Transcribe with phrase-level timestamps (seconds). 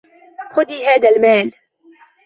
[0.51, 1.51] خذي هذا المال.